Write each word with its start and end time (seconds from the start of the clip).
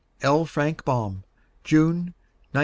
L. 0.23 0.45
FRANK 0.45 0.83
BAUM. 0.83 1.23
June, 1.63 2.15
1903. 2.53 2.59